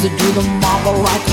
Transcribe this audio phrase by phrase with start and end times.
[0.00, 1.29] to do the mambo right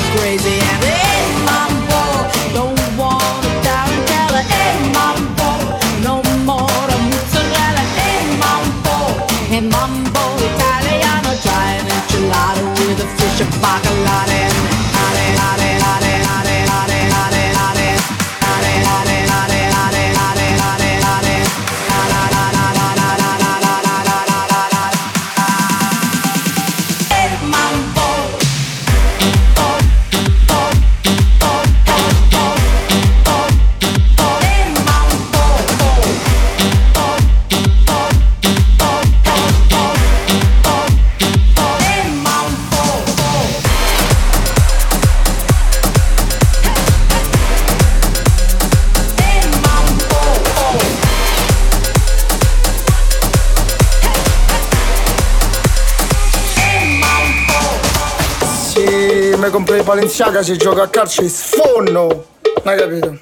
[59.98, 62.26] Balenciaga, si gioca a calcio e sfonno.
[62.64, 63.20] Hai capito?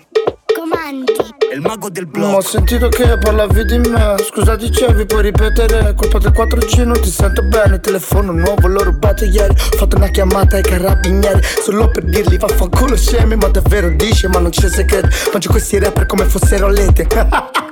[0.53, 1.13] Comandi.
[1.53, 2.43] Il mago del Ma ho blog.
[2.43, 7.43] sentito che parlavi di me Scusa dicevi puoi ripetere Colpa del 4G non ti sento
[7.43, 12.37] bene Telefono nuovo l'ho rubato ieri Ho fatto una chiamata ai carabinieri Solo per dirgli
[12.37, 17.07] vaffanculo scemi Ma davvero dici ma non c'è segreto Mangio questi rapper come fossero lete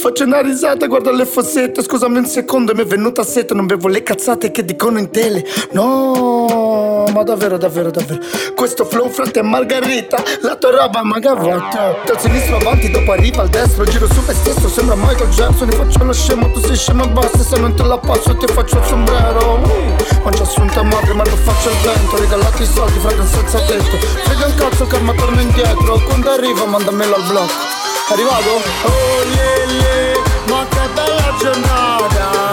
[0.00, 1.82] Faccio una risata, guardo le fossette.
[1.82, 3.52] Scusami un secondo, mi è venuta sete.
[3.52, 5.44] Non bevo le cazzate che dicono in tele.
[5.72, 8.18] No, ma davvero, davvero, davvero.
[8.54, 13.42] Questo flow frate è margarita La tua roba ma gavata Dal sinistro avanti, dopo arriva
[13.42, 13.84] al destro.
[13.84, 15.68] Giro su me stesso, sembra Michael Jackson.
[15.68, 17.38] Ti faccio lo scemo, tu sei scemo e basta.
[17.40, 19.60] Se non te la passo ti faccio il sombrero.
[19.62, 22.16] Uh, Mangia assunta madre, ma lo faccio al vento.
[22.16, 23.98] Regalati i soldi, frate, senza tetto.
[24.24, 26.00] Frega un cazzo, karma torna indietro.
[26.06, 27.79] Quando arriva, mandamelo al blocco
[28.12, 28.50] Arrivato?
[28.86, 32.49] Oh yeah yeah, ma che bella giornata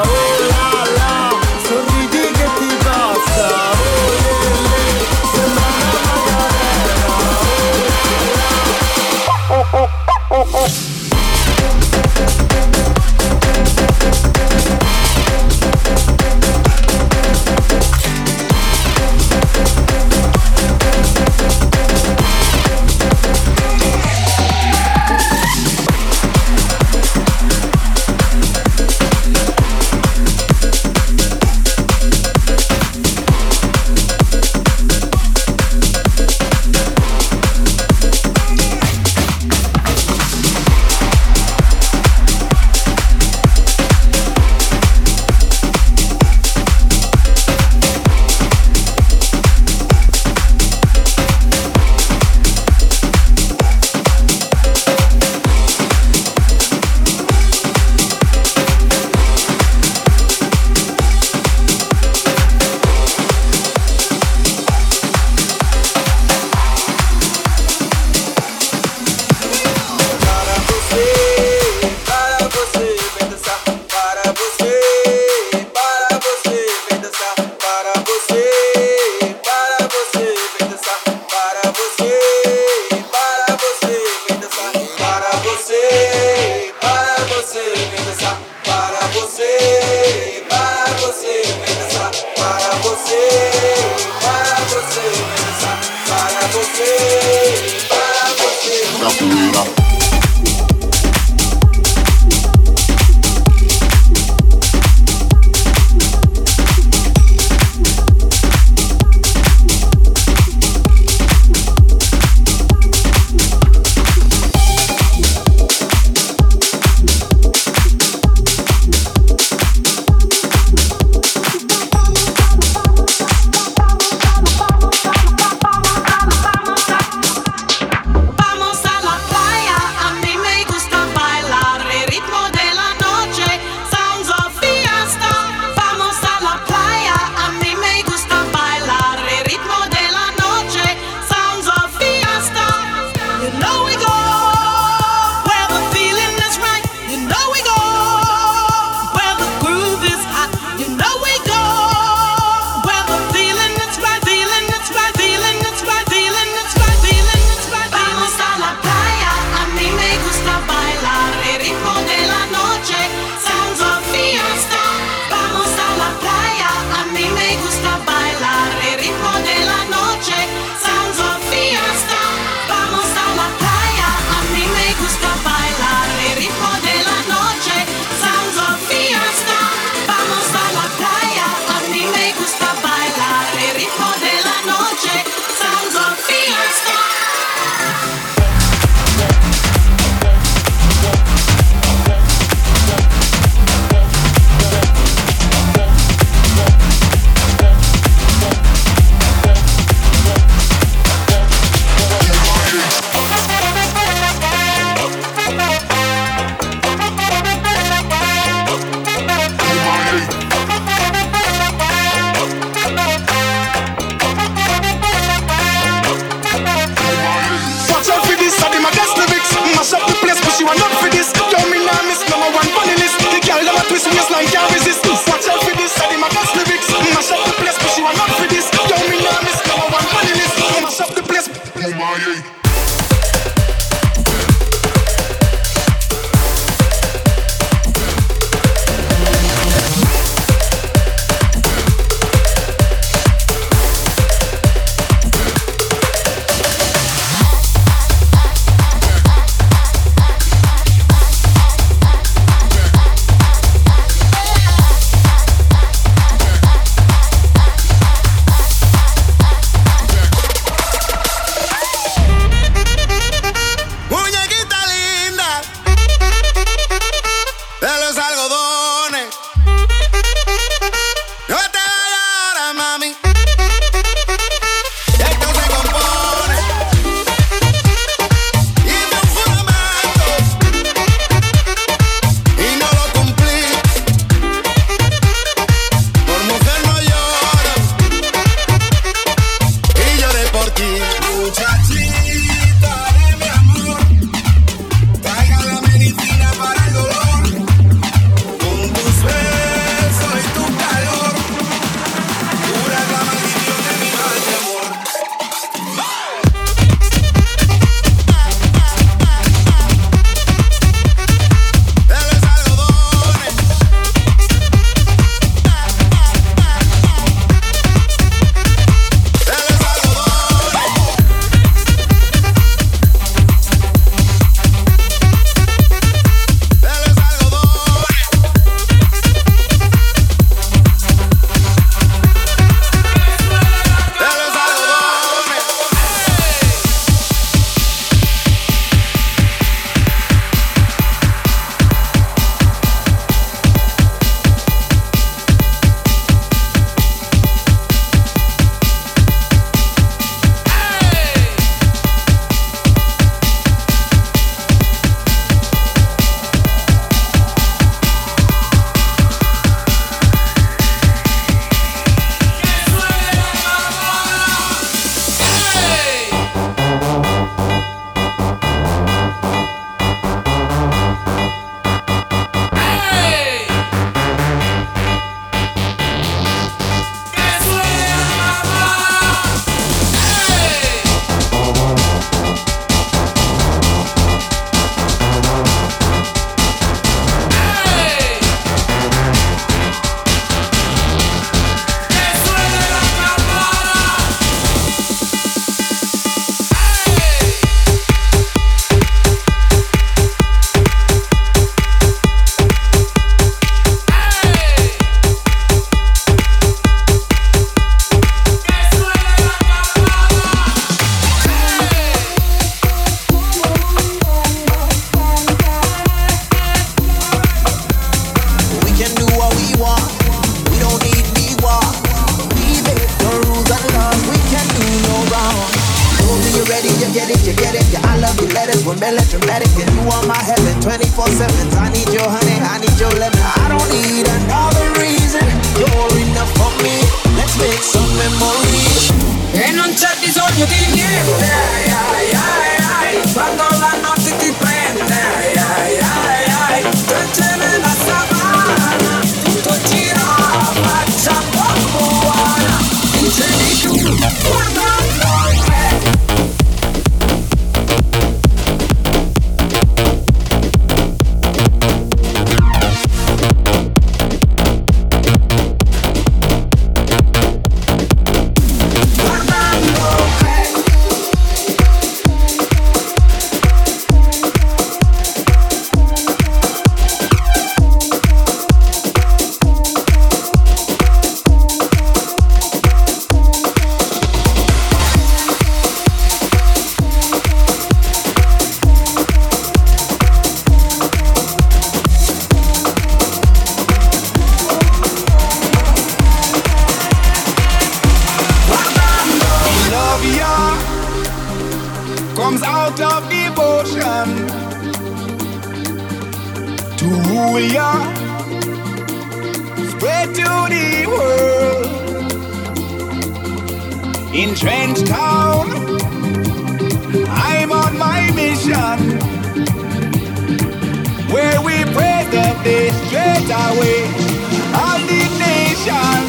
[525.07, 526.21] the nation.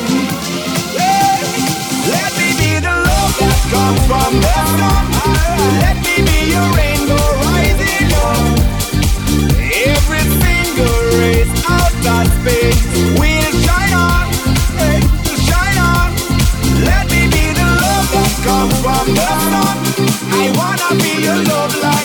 [2.14, 5.04] Let me be the love that comes from the sun.
[5.84, 8.44] Let me be your rainbow rising up.
[9.92, 10.24] Every
[13.20, 14.26] will shine on,
[15.48, 16.10] shine on.
[16.88, 19.76] Let me be the love that comes from the sun.
[20.40, 21.97] I wanna be your love like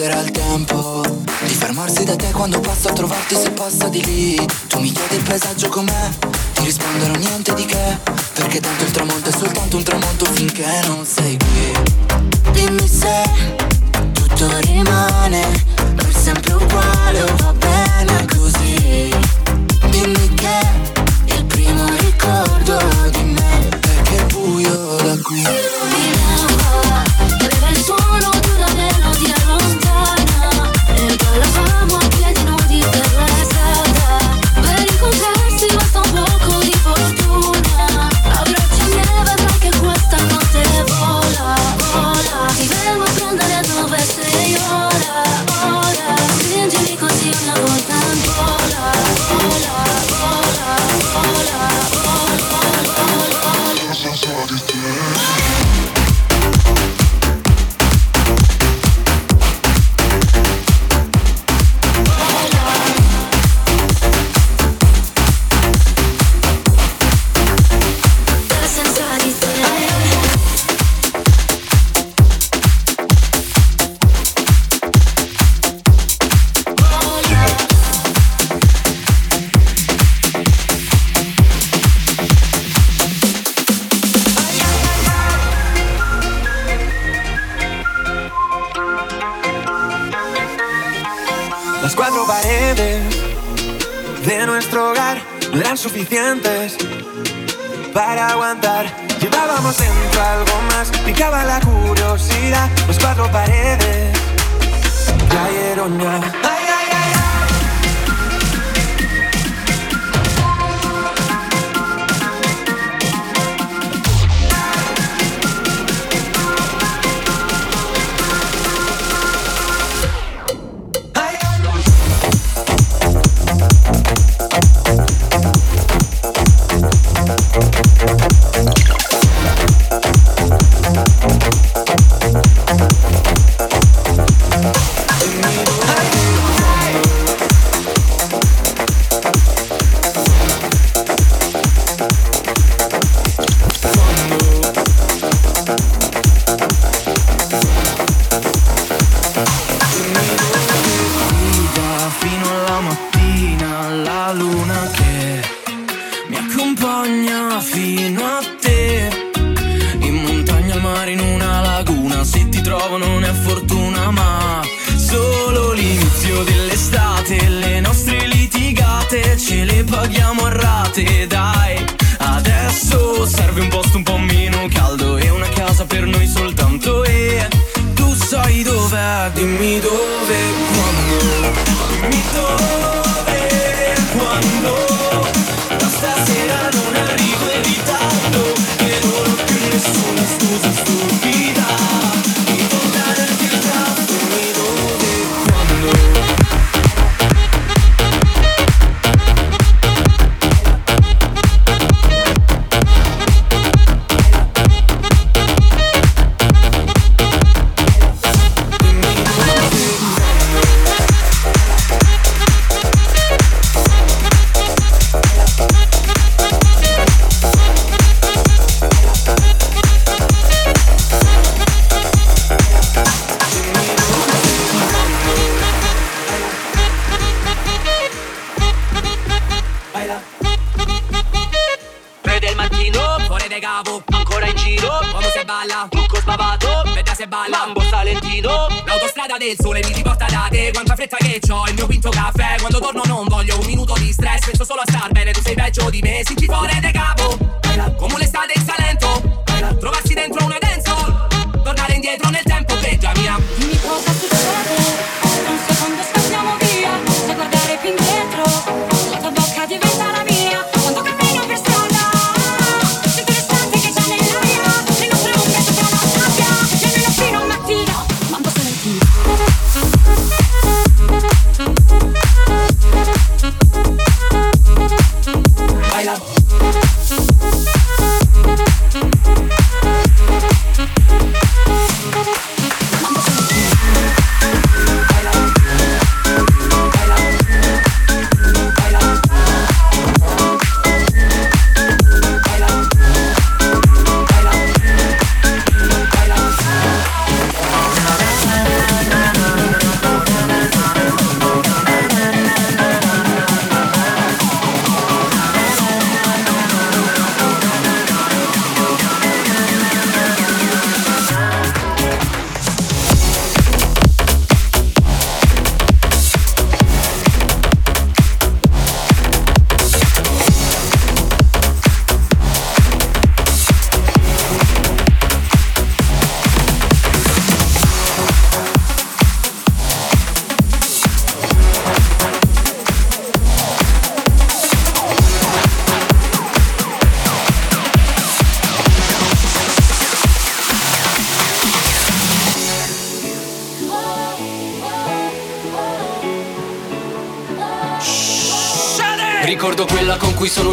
[0.00, 1.02] Vorrei chiedere al tempo
[1.44, 4.46] di fermarsi da te quando passo a trovarti se passa di lì.
[4.66, 6.08] Tu mi chiedi il paesaggio com'è,
[6.54, 7.98] ti risponderò niente di che.
[8.32, 12.52] Perché tanto il tramonto è soltanto un tramonto finché non sei qui.
[12.52, 13.30] Dimmi se
[14.12, 15.64] tutto rimane
[15.94, 19.14] per sempre uguale o va bene così.
[19.90, 22.78] Dimmi che il primo ricordo
[23.10, 25.69] di me è che è buio da qui.
[91.82, 93.02] Las cuatro paredes
[94.26, 95.22] de nuestro hogar
[95.52, 96.76] no eran suficientes
[97.94, 98.86] para aguantar.
[99.20, 102.68] Llevábamos dentro algo más, picaba la curiosidad.
[102.86, 104.16] Las cuatro paredes
[105.30, 106.59] cayeron ya.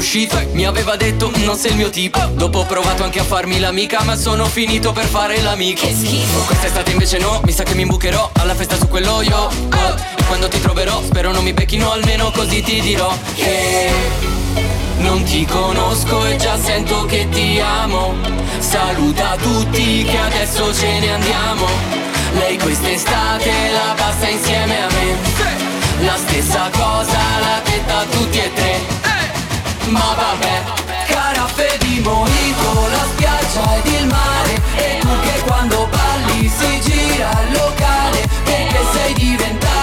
[0.08, 3.60] Uscito Mi aveva detto non sei il mio tipo Dopo ho provato anche a farmi
[3.60, 5.86] l'amica Ma sono finito per fare l'amico.
[5.86, 6.40] Che schifo.
[6.46, 9.96] Quest'estate invece no Mi sa che mi imbucherò Alla festa su quello io oh.
[10.16, 14.36] E quando ti troverò Spero non mi becchino Almeno così ti dirò Che
[15.00, 18.16] non ti conosco e già sento che ti amo.
[18.58, 21.68] Saluta tutti che adesso ce ne andiamo.
[22.34, 26.04] Lei quest'estate la passa insieme a me.
[26.04, 28.97] La stessa cosa l'ha detta a tutti e tre
[29.90, 30.64] Ma vabbè
[31.08, 34.62] Caraffe di mojito, la spiaggia ed il mare.
[34.76, 39.77] E tu che quando balli si gira il locale Perché sei diventata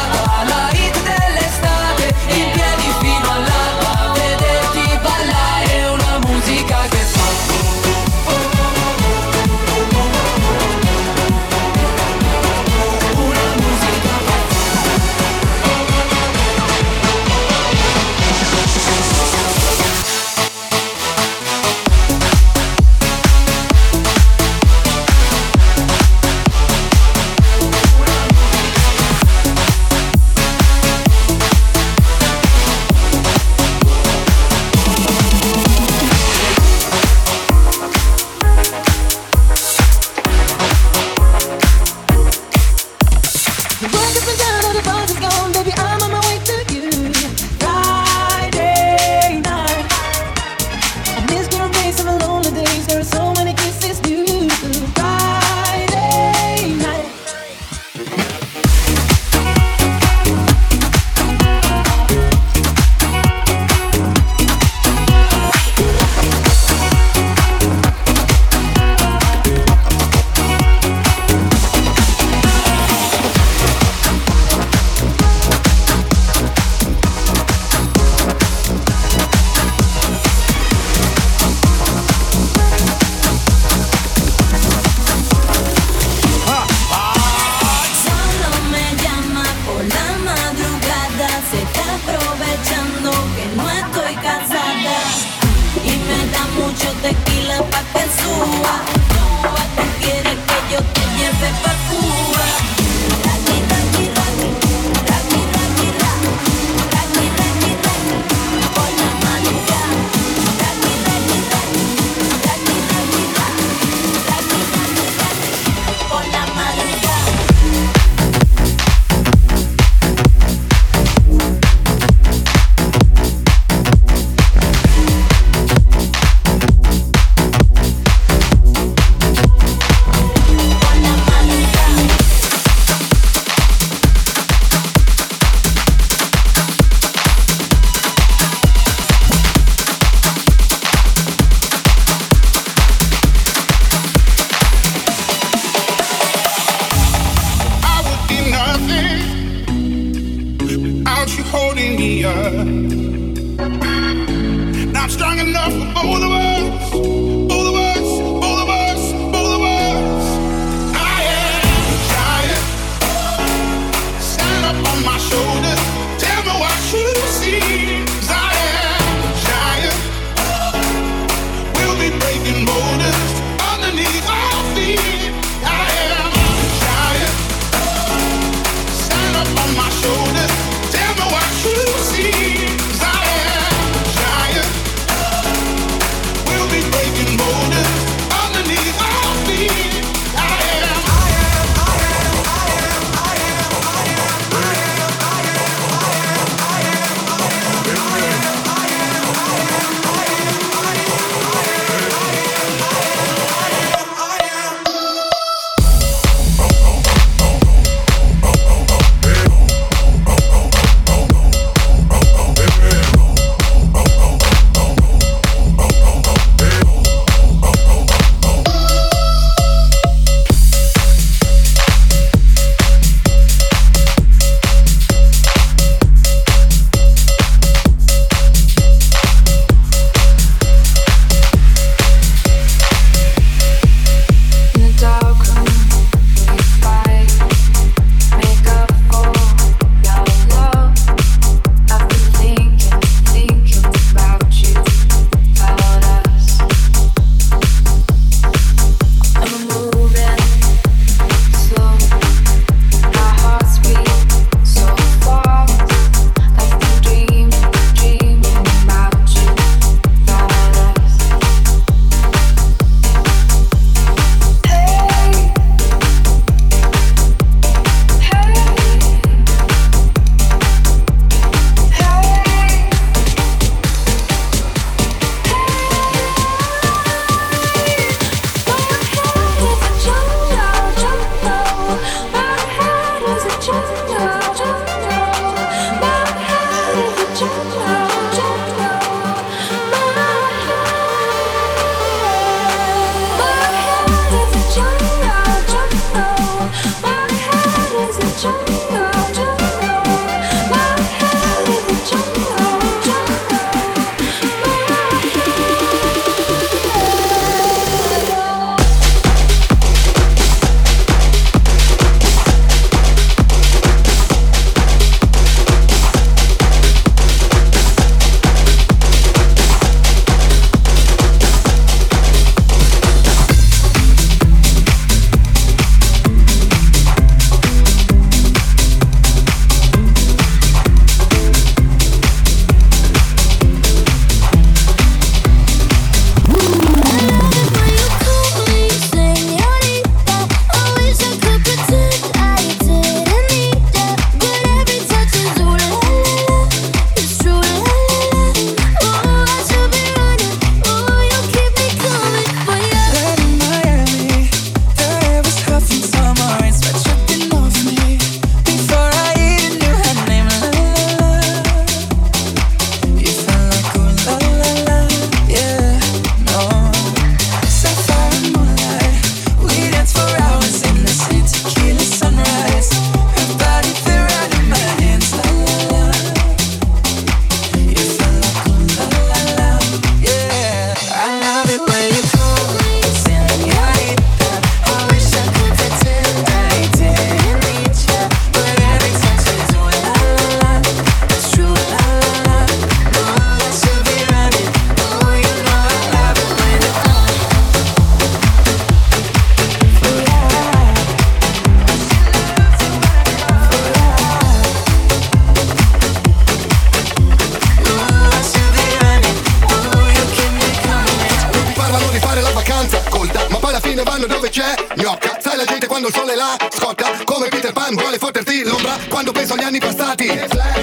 [416.34, 420.28] vuole la scotta Come Peter Pan vuole fotterti l'ombra Quando penso agli anni passati.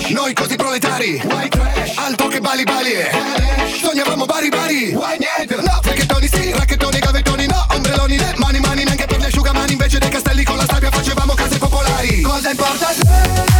[0.10, 1.22] Noi così proletari.
[1.96, 2.94] Alto che bali bali.
[3.82, 4.92] Sognavamo bari bari.
[4.92, 9.74] No fricchettoni sì, racchettoni gavettoni no ombreloni né mani mani neanche per gli asciugamani.
[9.74, 12.22] Invece dei castelli con la sabbia facevamo case popolari.
[12.22, 13.51] Cosa importa se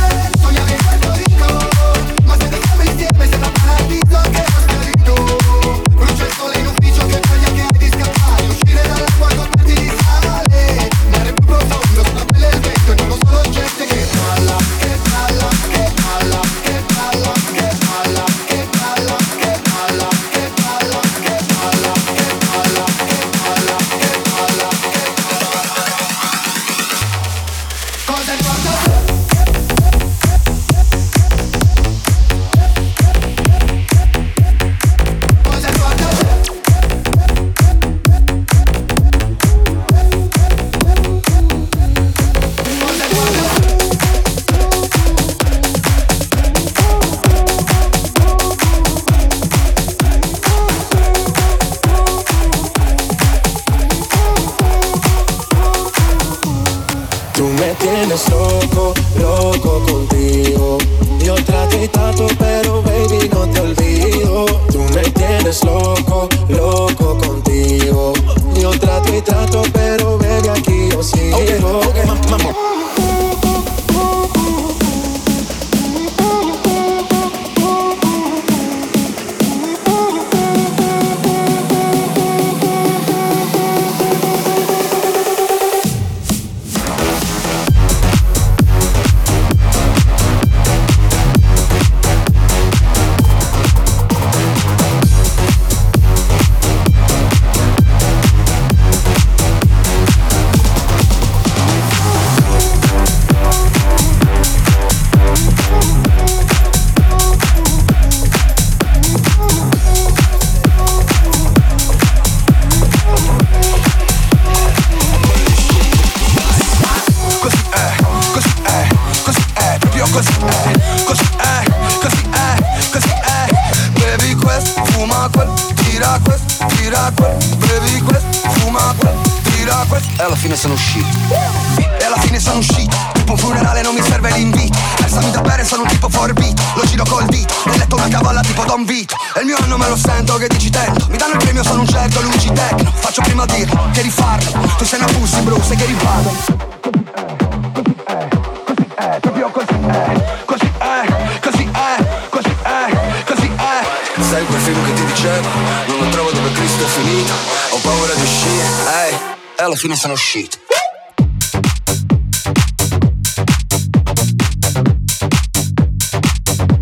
[155.22, 155.48] cielo
[155.88, 157.32] Non lo trovo dove Cristo è finito.
[157.70, 158.66] Ho paura di uscire,
[159.06, 159.16] ehi
[159.56, 160.58] E alla fine sono uscito.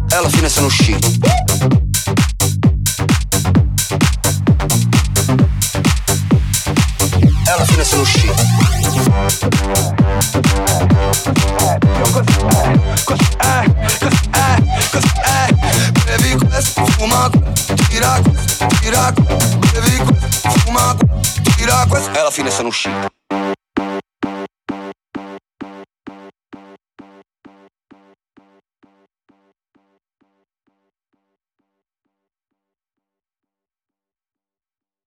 [0.10, 1.89] E alla fine sono uscito.
[22.70, 23.09] крушит.